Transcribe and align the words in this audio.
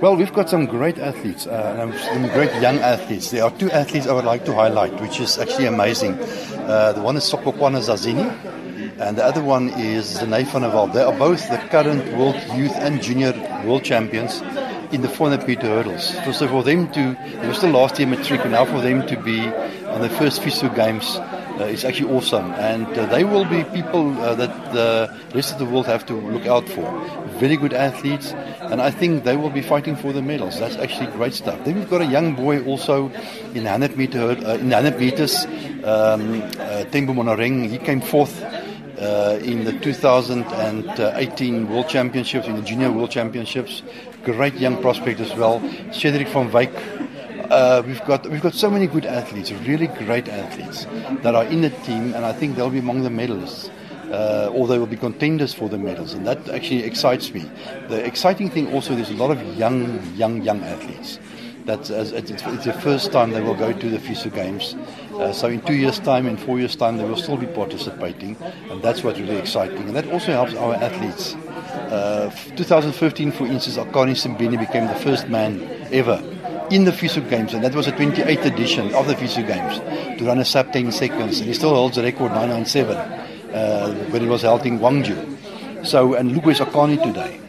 Well, 0.00 0.14
we've 0.14 0.32
got 0.32 0.48
some 0.48 0.66
great 0.66 0.96
athletes, 0.98 1.48
uh, 1.48 1.90
some 2.12 2.28
great 2.28 2.54
young 2.62 2.78
athletes. 2.78 3.32
There 3.32 3.42
are 3.42 3.50
two 3.50 3.68
athletes 3.72 4.06
I 4.06 4.12
would 4.12 4.24
like 4.24 4.44
to 4.44 4.54
highlight, 4.54 5.00
which 5.00 5.18
is 5.18 5.38
actually 5.38 5.66
amazing. 5.66 6.14
Uh, 6.14 6.92
the 6.92 7.00
one 7.00 7.16
is 7.16 7.24
Sokokwana 7.24 7.80
Zazini, 7.82 8.30
and 9.00 9.18
the 9.18 9.24
other 9.24 9.42
one 9.42 9.70
is 9.70 10.18
Zenay 10.18 10.44
van 10.44 10.62
der 10.62 10.70
Walt. 10.72 10.92
They 10.92 11.02
are 11.02 11.18
both 11.18 11.50
the 11.50 11.58
current 11.70 12.16
world 12.16 12.36
youth 12.54 12.76
and 12.76 13.02
junior 13.02 13.32
world 13.66 13.82
champions 13.82 14.40
in 14.92 15.02
the 15.02 15.08
400 15.08 15.48
meter 15.48 15.66
hurdles. 15.66 16.14
So, 16.24 16.30
so 16.30 16.46
for 16.46 16.62
them 16.62 16.92
to, 16.92 17.16
they 17.40 17.48
were 17.48 17.54
still 17.54 17.72
last 17.72 17.98
year 17.98 18.06
matric, 18.06 18.42
and 18.42 18.52
now 18.52 18.66
for 18.66 18.80
them 18.80 19.04
to 19.08 19.20
be 19.20 19.48
on 19.88 20.00
the 20.00 20.10
first 20.10 20.42
FISU 20.42 20.72
games 20.76 21.18
uh, 21.58 21.64
is 21.64 21.84
actually 21.84 22.10
awesome. 22.10 22.52
And 22.52 22.86
uh, 22.86 23.06
they 23.06 23.24
will 23.24 23.44
be 23.44 23.64
people 23.64 24.18
uh, 24.20 24.34
that 24.34 24.72
the 24.72 25.14
rest 25.34 25.52
of 25.52 25.58
the 25.58 25.64
world 25.64 25.86
have 25.86 26.06
to 26.06 26.14
look 26.14 26.46
out 26.46 26.68
for. 26.68 26.86
Very 27.38 27.56
good 27.56 27.72
athletes, 27.72 28.32
and 28.60 28.80
I 28.80 28.90
think 28.90 29.24
they 29.24 29.36
will 29.36 29.50
be 29.50 29.62
fighting 29.62 29.96
for 29.96 30.12
the 30.12 30.22
medals. 30.22 30.58
That's 30.58 30.76
actually 30.76 31.10
great 31.12 31.34
stuff. 31.34 31.64
Then 31.64 31.76
we've 31.76 31.90
got 31.90 32.00
a 32.00 32.06
young 32.06 32.34
boy 32.34 32.64
also 32.64 33.10
in 33.54 33.64
100 33.64 33.96
meter, 33.96 34.20
uh, 34.20 34.54
in 34.54 34.70
100 34.70 34.98
meters, 34.98 35.44
um, 35.84 36.42
uh, 36.58 36.84
Monareng. 36.92 37.68
He 37.68 37.78
came 37.78 38.00
fourth 38.00 38.42
uh, 39.00 39.38
in 39.42 39.64
the 39.64 39.72
2018 39.80 41.68
World 41.70 41.88
Championships, 41.88 42.46
in 42.46 42.56
the 42.56 42.62
Junior 42.62 42.90
World 42.90 43.10
Championships. 43.10 43.82
Great 44.24 44.54
young 44.54 44.80
prospect 44.80 45.20
as 45.20 45.34
well. 45.34 45.60
Chederick 45.92 46.28
van 46.28 46.50
Wyk. 46.50 46.97
Uh, 47.50 47.82
we've 47.86 48.04
got 48.04 48.26
we've 48.28 48.42
got 48.42 48.54
so 48.54 48.70
many 48.70 48.86
good 48.86 49.06
athletes, 49.06 49.50
really 49.52 49.86
great 49.86 50.28
athletes 50.28 50.86
that 51.22 51.34
are 51.34 51.44
in 51.44 51.62
the 51.62 51.70
team, 51.70 52.14
and 52.14 52.24
I 52.24 52.32
think 52.32 52.56
they'll 52.56 52.70
be 52.70 52.78
among 52.78 53.02
the 53.02 53.10
medalists. 53.10 53.70
Uh, 54.10 54.50
or 54.54 54.66
they 54.66 54.78
will 54.78 54.86
be 54.86 54.96
contenders 54.96 55.52
for 55.52 55.68
the 55.68 55.76
medals, 55.76 56.14
and 56.14 56.26
that 56.26 56.48
actually 56.48 56.82
excites 56.82 57.34
me. 57.34 57.44
The 57.88 58.02
exciting 58.06 58.48
thing 58.48 58.72
also, 58.72 58.94
there's 58.94 59.10
a 59.10 59.14
lot 59.14 59.30
of 59.30 59.42
young, 59.58 60.02
young, 60.16 60.40
young 60.40 60.62
athletes 60.62 61.18
that's 61.68 61.90
it's, 61.90 62.30
it's 62.30 62.64
the 62.64 62.72
first 62.72 63.12
time 63.12 63.30
they 63.30 63.42
will 63.42 63.54
go 63.54 63.72
to 63.72 63.90
the 63.90 63.98
FISU 63.98 64.34
Games. 64.34 64.74
Uh, 65.12 65.32
so 65.32 65.48
in 65.48 65.60
two 65.60 65.74
years' 65.74 65.98
time, 65.98 66.26
in 66.26 66.38
four 66.38 66.58
years' 66.58 66.74
time, 66.74 66.96
they 66.96 67.04
will 67.04 67.16
still 67.16 67.36
be 67.36 67.46
participating, 67.46 68.36
and 68.70 68.82
that's 68.82 69.04
what's 69.04 69.18
really 69.18 69.36
exciting. 69.36 69.82
And 69.88 69.94
that 69.94 70.10
also 70.10 70.32
helps 70.32 70.54
our 70.54 70.74
athletes. 70.76 71.34
Uh, 71.92 72.30
2015, 72.56 73.32
for 73.32 73.46
instance, 73.46 73.76
Akani 73.76 74.16
Simbine 74.16 74.58
became 74.58 74.86
the 74.86 74.94
first 74.94 75.28
man 75.28 75.60
ever 75.92 76.22
in 76.70 76.84
the 76.84 76.90
FISU 76.90 77.28
Games, 77.28 77.54
and 77.54 77.64
that 77.64 77.74
was 77.74 77.86
the 77.86 77.92
28th 77.92 78.44
edition 78.44 78.94
of 78.94 79.06
the 79.06 79.14
FISU 79.14 79.46
Games, 79.46 80.18
to 80.18 80.24
run 80.26 80.38
a 80.38 80.44
sub 80.44 80.72
10 80.72 80.92
seconds. 80.92 81.40
And 81.40 81.48
he 81.48 81.54
still 81.54 81.74
holds 81.74 81.96
the 81.96 82.02
record 82.02 82.32
997 82.32 82.96
uh, 82.96 83.94
when 84.10 84.22
it 84.22 84.28
was 84.28 84.42
held 84.42 84.64
in 84.66 84.78
Gwangju. 84.78 85.86
So, 85.86 86.14
and 86.14 86.32
look 86.32 86.44
where's 86.44 86.60
Akani 86.60 87.02
today. 87.02 87.40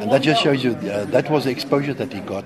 And 0.00 0.10
that 0.12 0.22
just 0.22 0.42
shows 0.42 0.62
you 0.62 0.72
uh, 0.72 1.06
that 1.06 1.30
was 1.30 1.44
the 1.44 1.50
exposure 1.50 1.94
that 1.94 2.12
he 2.12 2.20
got 2.20 2.44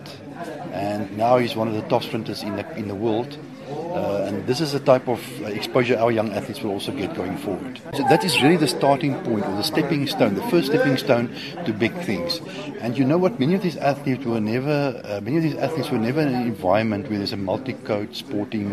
and 0.75 1.17
now 1.17 1.39
he's 1.39 1.55
one 1.55 1.69
of 1.69 1.75
the 1.75 1.83
top 1.83 2.03
sprinters 2.03 2.43
in 2.43 2.57
the 2.57 2.77
in 2.77 2.89
the 2.89 2.95
world. 2.95 3.39
Uh, 3.69 4.27
and 4.27 4.47
this 4.47 4.61
is 4.61 4.73
the 4.73 4.81
type 4.81 5.09
of 5.09 5.21
uh, 5.43 5.47
exposure 5.47 5.99
our 5.99 6.11
young 6.11 6.33
athletes 6.33 6.63
will 6.63 6.73
also 6.73 6.93
get 6.93 7.15
going 7.15 7.37
forward. 7.39 7.81
So 7.95 8.03
that 8.09 8.25
is 8.25 8.43
really 8.43 8.57
the 8.57 8.69
starting 8.69 9.15
point 9.23 9.45
or 9.45 9.57
the 9.57 9.63
stepping 9.63 10.07
stone, 10.07 10.35
the 10.35 10.43
first 10.49 10.69
stepping 10.69 10.97
stone 10.97 11.35
to 11.65 11.73
big 11.73 11.95
things. 12.05 12.41
And 12.81 12.99
you 12.99 13.05
know 13.05 13.19
what? 13.19 13.39
Many 13.39 13.55
of 13.55 13.63
these 13.63 13.77
athletes 13.77 14.25
were 14.25 14.41
never, 14.41 15.01
uh, 15.05 15.21
many 15.23 15.39
of 15.39 15.43
these 15.43 15.57
athletes 15.57 15.91
were 15.91 15.99
never 15.99 16.21
in 16.21 16.29
an 16.29 16.43
environment 16.43 17.09
where 17.09 17.19
there's 17.19 17.33
a 17.33 17.37
multi-code 17.37 18.15
sporting 18.15 18.73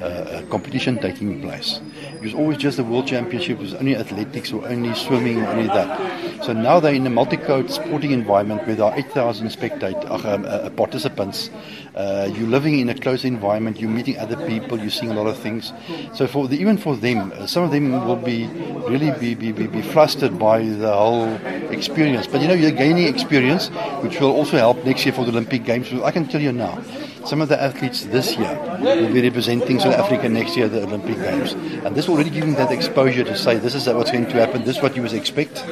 uh, 0.00 0.04
uh, 0.04 0.42
competition 0.46 0.98
taking 0.98 1.40
place. 1.42 1.80
It 2.14 2.22
was 2.22 2.34
always 2.34 2.58
just 2.58 2.76
the 2.76 2.84
world 2.84 3.06
championship, 3.06 3.58
it 3.58 3.62
was 3.62 3.74
only 3.74 3.96
athletics 3.96 4.52
or 4.52 4.66
only 4.68 4.94
swimming, 4.94 5.44
only 5.44 5.66
that. 5.66 6.29
So 6.50 6.54
now 6.54 6.80
they're 6.80 6.94
in 6.94 7.06
a 7.06 7.10
multi-code 7.10 7.70
sporting 7.70 8.10
environment 8.10 8.66
where 8.66 8.74
there 8.74 8.86
are 8.86 8.98
8,000 8.98 9.50
spectators, 9.50 10.24
um, 10.24 10.44
uh, 10.44 10.68
participants. 10.70 11.48
you're 11.94 12.48
living 12.48 12.80
in 12.80 12.88
a 12.88 12.94
closed 12.96 13.24
environment, 13.24 13.78
you're 13.78 13.88
meeting 13.88 14.18
other 14.18 14.34
people, 14.48 14.76
you're 14.76 14.90
seeing 14.90 15.12
a 15.12 15.14
lot 15.14 15.28
of 15.28 15.38
things. 15.38 15.72
So 16.12 16.26
for 16.26 16.48
the, 16.48 16.58
even 16.58 16.76
for 16.76 16.96
them, 16.96 17.30
uh, 17.36 17.46
some 17.46 17.62
of 17.62 17.70
them 17.70 17.92
will 18.04 18.16
be 18.16 18.48
really 18.88 19.12
be, 19.20 19.36
be, 19.36 19.52
be, 19.52 19.68
be 19.68 19.80
flustered 19.80 20.40
by 20.40 20.64
the 20.64 20.92
whole 20.92 21.32
experience. 21.70 22.26
But 22.26 22.40
you 22.40 22.48
know, 22.48 22.54
you're 22.54 22.72
gaining 22.72 23.06
experience, 23.06 23.68
which 24.02 24.18
will 24.18 24.32
also 24.32 24.56
help 24.56 24.84
next 24.84 25.06
year 25.06 25.14
for 25.14 25.24
the 25.24 25.30
Olympic 25.30 25.62
Games. 25.62 25.92
I 26.02 26.10
can 26.10 26.26
tell 26.26 26.40
you 26.40 26.50
now, 26.50 26.82
some 27.26 27.40
of 27.42 27.48
the 27.48 27.62
athletes 27.62 28.06
this 28.06 28.36
year 28.36 28.58
will 28.80 29.12
be 29.12 29.22
representing 29.22 29.78
South 29.78 29.94
Africa 29.94 30.28
next 30.28 30.56
year 30.56 30.66
at 30.66 30.72
the 30.72 30.82
Olympic 30.82 31.14
Games. 31.14 31.52
And 31.84 31.94
this 31.94 32.08
already 32.08 32.30
giving 32.30 32.54
them 32.54 32.66
that 32.66 32.72
exposure 32.72 33.22
to 33.22 33.36
say 33.36 33.58
this 33.58 33.76
is 33.76 33.86
what's 33.86 34.10
going 34.10 34.26
to 34.26 34.32
happen, 34.32 34.64
this 34.64 34.78
is 34.78 34.82
what 34.82 34.96
you 34.96 35.02
would 35.02 35.12
expect, 35.12 35.64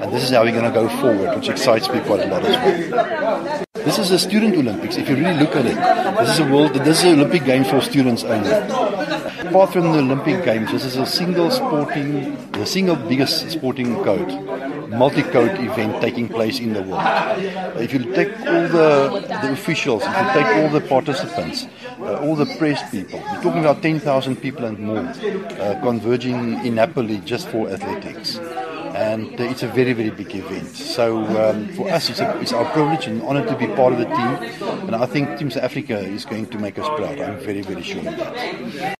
and 0.00 0.12
this 0.12 0.22
is 0.24 0.30
how 0.30 0.42
we're 0.42 0.52
going 0.52 0.64
to 0.64 0.70
go 0.70 0.88
forward, 1.00 1.36
which 1.36 1.48
excites 1.48 1.88
me 1.90 2.00
quite 2.00 2.20
a 2.20 2.26
lot 2.26 2.42
as 2.44 2.56
well. 2.56 3.64
This 3.84 3.98
is 3.98 4.10
a 4.10 4.18
student 4.18 4.54
Olympics. 4.56 4.96
If 4.96 5.08
you 5.08 5.16
really 5.16 5.38
look 5.38 5.56
at 5.56 5.66
it, 5.66 5.76
this 6.18 6.30
is 6.30 6.38
a 6.40 6.44
world. 6.52 6.74
This 6.74 6.98
is 6.98 7.04
an 7.04 7.20
Olympic 7.20 7.44
game 7.44 7.64
for 7.64 7.80
students 7.80 8.24
only. 8.24 8.50
Apart 8.50 9.72
from 9.72 9.92
the 9.92 9.98
Olympic 9.98 10.44
Games, 10.44 10.70
this 10.70 10.84
is 10.84 10.96
a 10.96 11.06
single 11.06 11.50
sporting, 11.50 12.36
the 12.52 12.66
single 12.66 12.96
biggest 12.96 13.50
sporting 13.50 13.96
code, 14.04 14.28
multi-code 14.90 15.58
event 15.60 16.00
taking 16.00 16.28
place 16.28 16.60
in 16.60 16.72
the 16.72 16.82
world. 16.82 17.02
If 17.80 17.92
you 17.92 18.12
take 18.14 18.30
all 18.40 18.68
the, 18.68 19.26
the 19.42 19.52
officials, 19.52 20.02
if 20.04 20.08
you 20.08 20.42
take 20.42 20.56
all 20.56 20.68
the 20.68 20.82
participants, 20.82 21.66
uh, 22.00 22.20
all 22.20 22.36
the 22.36 22.46
press 22.58 22.88
people, 22.90 23.18
we're 23.18 23.42
talking 23.42 23.60
about 23.60 23.82
10,000 23.82 24.36
people 24.36 24.66
and 24.66 24.78
more 24.78 24.98
uh, 24.98 25.80
converging 25.82 26.64
in 26.64 26.76
Napoli 26.76 27.18
just 27.18 27.48
for 27.48 27.68
athletics 27.68 28.38
and 28.94 29.38
it's 29.40 29.62
a 29.62 29.68
very, 29.68 29.92
very 29.92 30.10
big 30.10 30.34
event. 30.34 30.68
So 30.68 31.18
um, 31.24 31.68
for 31.68 31.90
us, 31.90 32.10
it's, 32.10 32.20
a, 32.20 32.40
it's, 32.40 32.52
our 32.52 32.64
privilege 32.72 33.06
and 33.06 33.22
honor 33.22 33.46
to 33.46 33.56
be 33.56 33.66
part 33.68 33.92
of 33.92 33.98
the 33.98 34.06
team, 34.06 34.86
and 34.86 34.94
I 34.96 35.06
think 35.06 35.38
Team 35.38 35.50
South 35.50 35.64
Africa 35.64 35.98
is 35.98 36.24
going 36.24 36.46
to 36.46 36.58
make 36.58 36.78
us 36.78 36.86
proud. 36.86 37.20
I'm 37.20 37.38
very, 37.38 37.62
very 37.62 37.82
sure 37.82 37.98
of 37.98 38.16
that. 38.16 38.96